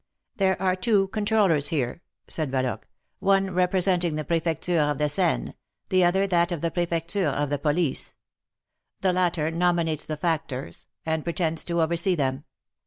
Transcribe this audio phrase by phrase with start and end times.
[0.37, 2.87] There are two controllers here/' said Yaloque j
[3.21, 5.53] ^'one representing the Prefecture of the Seine,
[5.89, 8.15] the other that of the Prefecture of the Police;
[9.01, 12.45] the latter nominates the factors, and pretends to oversee them.